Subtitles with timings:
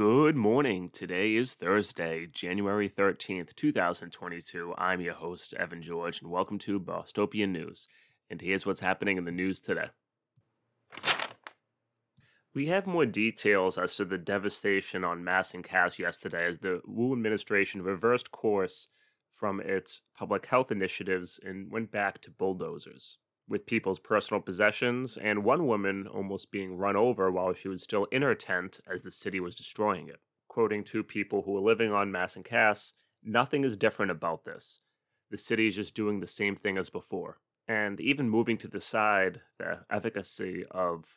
[0.00, 0.88] Good morning.
[0.88, 4.72] Today is Thursday, January 13th, 2022.
[4.78, 7.86] I'm your host, Evan George, and welcome to Bostopian News.
[8.30, 9.90] And here's what's happening in the news today.
[12.54, 16.80] We have more details as to the devastation on Mass and Cass yesterday as the
[16.86, 18.88] Wu administration reversed course
[19.30, 23.18] from its public health initiatives and went back to bulldozers
[23.50, 28.04] with people's personal possessions, and one woman almost being run over while she was still
[28.06, 30.20] in her tent as the city was destroying it.
[30.48, 32.92] Quoting two people who were living on Mass and Cass,
[33.24, 34.80] nothing is different about this.
[35.32, 37.38] The city is just doing the same thing as before.
[37.66, 41.16] And even moving to the side, the efficacy of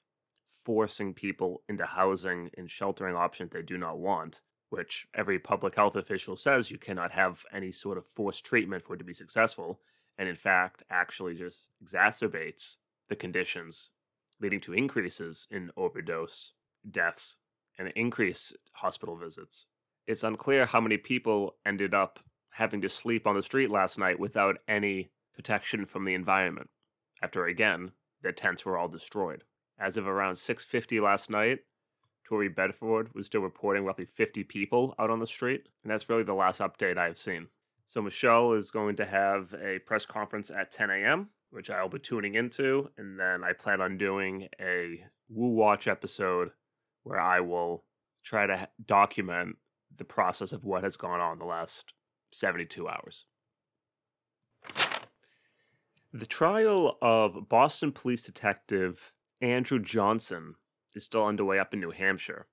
[0.66, 5.96] forcing people into housing and sheltering options they do not want, which every public health
[5.96, 9.80] official says you cannot have any sort of forced treatment for it to be successful,
[10.18, 12.78] and in fact actually just exacerbates
[13.10, 13.92] the conditions
[14.40, 16.54] leading to increases in overdose
[16.90, 17.38] deaths
[17.78, 19.68] and increased hospital visits.
[20.06, 22.20] It's unclear how many people ended up
[22.52, 26.70] having to sleep on the street last night without any protection from the environment
[27.24, 29.44] after again their tents were all destroyed.
[29.80, 31.66] As of around 6:50 last night,
[32.24, 36.24] Tori Bedford was still reporting roughly 50 people out on the street, and that's really
[36.24, 37.48] the last update I've seen.
[37.86, 42.00] So Michelle is going to have a press conference at 10 a.m., which I'll be
[42.00, 46.52] tuning into, and then I plan on doing a Wu Watch episode
[47.04, 47.84] where I will
[48.24, 49.58] try to document
[49.96, 51.94] the process of what has gone on the last
[52.32, 53.26] 72 hours.
[56.12, 59.12] The trial of Boston police detective
[59.42, 60.56] Andrew Johnson
[60.96, 62.48] is still underway up in New Hampshire,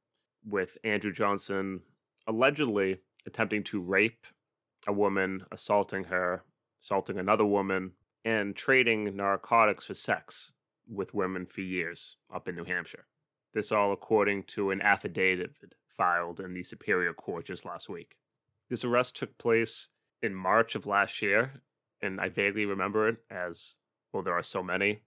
[0.44, 1.80] with Andrew Johnson
[2.26, 4.26] allegedly attempting to rape
[4.86, 6.44] a woman, assaulting her,
[6.82, 7.92] assaulting another woman,
[8.24, 10.52] and trading narcotics for sex
[10.88, 13.06] with women for years up in New Hampshire.
[13.54, 15.52] This all according to an affidavit
[15.88, 18.16] filed in the Superior Court just last week.
[18.68, 19.88] This arrest took place
[20.22, 21.62] in March of last year,
[22.00, 23.76] and I vaguely remember it as
[24.12, 25.02] well, there are so many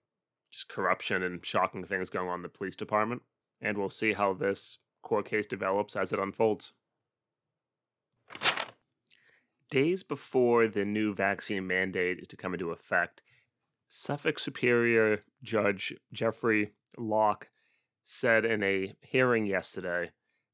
[0.52, 3.24] just corruption and shocking things going on in the police department.
[3.60, 6.74] And we'll see how this court case develops as it unfolds.
[9.74, 13.24] Days before the new vaccine mandate is to come into effect,
[13.88, 17.50] Suffolk Superior Judge Jeffrey Locke
[18.04, 20.12] said in a hearing yesterday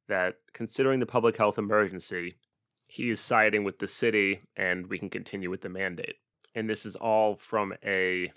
[0.08, 2.38] that considering the public health emergency,
[2.88, 6.16] he is siding with the city and we can continue with the mandate.
[6.56, 8.32] And this is all from a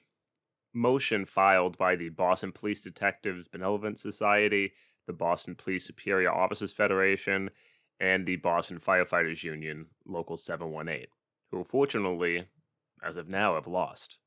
[0.75, 4.73] motion filed by the Boston Police Detectives Benevolent Society,
[5.07, 7.51] the Boston Police Superior Officers Federation,
[8.03, 11.07] and the Boston Firefighters Union, Local 718,
[11.53, 12.47] who fortunately,
[13.01, 14.19] as of now, have lost,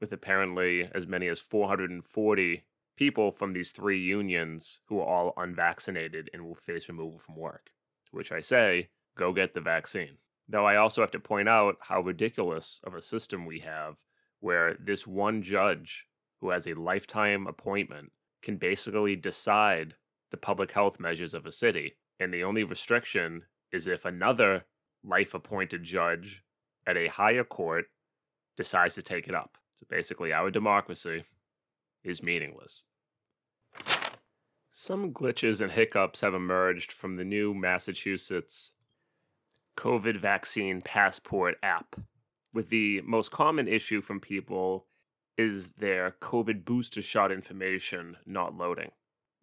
[0.00, 2.64] with apparently as many as 440
[2.96, 7.70] people from these three unions who are all unvaccinated and will face removal from work.
[8.06, 10.18] To which I say, go get the vaccine.
[10.48, 13.98] Though I also have to point out how ridiculous of a system we have
[14.38, 16.06] where this one judge
[16.40, 18.12] who has a lifetime appointment
[18.42, 19.94] can basically decide
[20.30, 23.42] the public health measures of a city and the only restriction
[23.72, 24.64] is if another
[25.02, 26.42] life appointed judge
[26.86, 27.86] at a higher court
[28.56, 29.58] decides to take it up.
[29.74, 31.24] So basically, our democracy
[32.04, 32.84] is meaningless.
[34.70, 38.72] Some glitches and hiccups have emerged from the new Massachusetts
[39.76, 41.96] COVID vaccine passport app,
[42.52, 44.86] with the most common issue from people
[45.36, 48.90] is their COVID booster shot information not loading.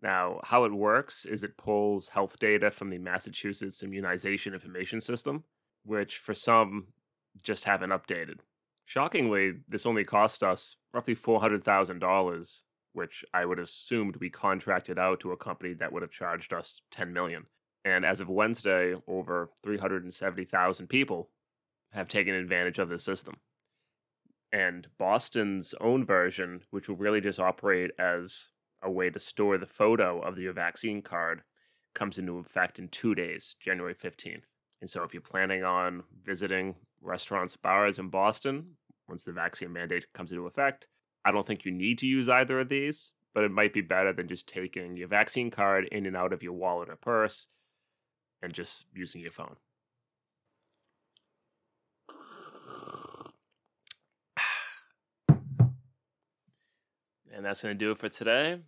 [0.02, 5.44] Now, how it works is it pulls health data from the Massachusetts Immunization Information System,
[5.84, 6.88] which for some
[7.44, 8.40] just haven't updated.
[8.86, 12.62] Shockingly, this only cost us roughly $400,000,
[12.94, 16.82] which I would assumed we contracted out to a company that would have charged us
[16.92, 17.46] 10 million.
[17.86, 21.30] And as of Wednesday, over 370,000 people
[21.94, 23.36] have taken advantage of the system.
[24.52, 28.50] And Boston's own version, which will really just operate as
[28.82, 31.44] a way to store the photo of your vaccine card
[31.94, 34.44] comes into effect in two days, January 15th.
[34.80, 40.12] And so if you're planning on visiting restaurants, bars in Boston, once the vaccine mandate
[40.14, 40.88] comes into effect,
[41.24, 44.12] I don't think you need to use either of these, but it might be better
[44.14, 47.48] than just taking your vaccine card in and out of your wallet or purse
[48.42, 49.58] and just using your phone.
[57.42, 58.60] And that's going to do it for today.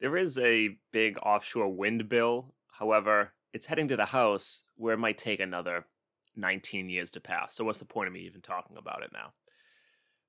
[0.00, 2.52] There is a big offshore wind bill.
[2.80, 5.86] However, it's heading to the House where it might take another
[6.34, 7.54] 19 years to pass.
[7.54, 9.34] So, what's the point of me even talking about it now?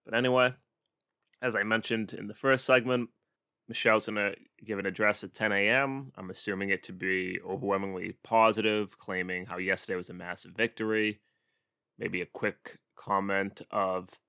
[0.06, 0.54] But anyway,
[1.42, 3.09] as I mentioned in the first segment,
[3.68, 6.12] Michelle's going to give an address at 10 a.m.
[6.15, 11.21] I'm assuming it to be overwhelmingly positive, claiming how yesterday was a massive victory.
[11.98, 14.19] Maybe a quick comment of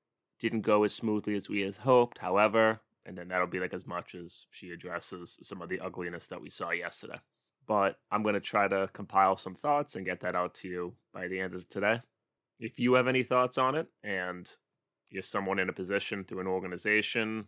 [0.41, 3.87] didn't go as smoothly as we had hoped, however, and then that'll be like as
[3.87, 7.19] much as she addresses some of the ugliness that we saw yesterday.
[7.67, 10.95] But I'm going to try to compile some thoughts and get that out to you
[11.13, 12.03] by the end of today.
[12.61, 14.49] If you have any thoughts on it and
[15.09, 17.47] you're someone in a position through an organization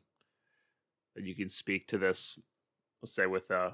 [1.14, 2.38] that you can speak to this,
[3.02, 3.72] let's say with uh,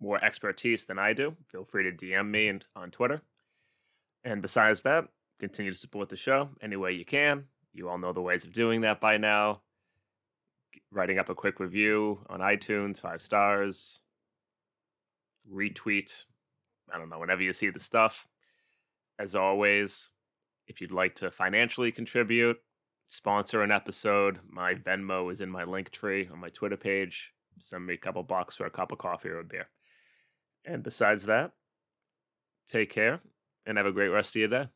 [0.00, 3.22] more expertise than I do, feel free to DM me and on Twitter.
[4.22, 5.06] And besides that,
[5.40, 7.44] continue to support the show any way you can.
[7.72, 9.62] You all know the ways of doing that by now.
[10.94, 14.00] Writing up a quick review on iTunes, five stars,
[15.52, 16.24] retweet,
[16.92, 18.28] I don't know, whenever you see the stuff.
[19.18, 20.10] As always,
[20.68, 22.58] if you'd like to financially contribute,
[23.08, 27.32] sponsor an episode, my Venmo is in my link tree on my Twitter page.
[27.58, 29.68] Send me a couple bucks for a cup of coffee or a beer.
[30.64, 31.52] And besides that,
[32.68, 33.20] take care
[33.66, 34.68] and have a great rest of your day.